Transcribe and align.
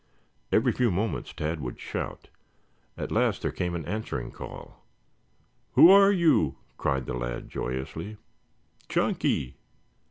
Every 0.51 0.71
few 0.71 0.89
moments 0.89 1.31
Tad 1.31 1.59
would 1.59 1.79
shout. 1.79 2.29
At 2.97 3.11
last 3.11 3.43
there 3.43 3.51
came 3.51 3.75
an 3.75 3.85
answering 3.85 4.31
call. 4.31 4.83
"Who 5.73 5.91
are 5.91 6.11
you?" 6.11 6.55
cried 6.75 7.05
the 7.05 7.13
lad 7.13 7.49
joyously. 7.51 8.17
"Chunky!" 8.89 9.57